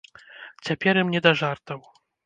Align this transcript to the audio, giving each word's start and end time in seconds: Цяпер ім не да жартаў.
Цяпер 0.69 0.93
ім 1.05 1.15
не 1.17 1.21
да 1.27 1.37
жартаў. 1.43 1.79